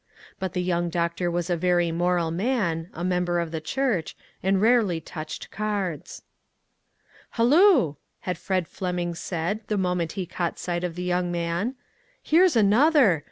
[0.39, 4.59] But the young doctor was a very moral man, a member of the church, and
[4.59, 6.23] rarely touched cards."
[7.37, 11.75] Halloo!" had Fred Fleming said the moment he caught sight of the young man,
[12.23, 13.19] "here's another.